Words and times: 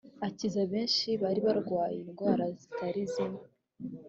akiza 0.27 0.61
benshi 0.71 1.09
bari 1.21 1.39
barwaye 1.47 1.97
indwara 2.05 2.45
zitari 2.59 3.01
zimwe 3.13 3.43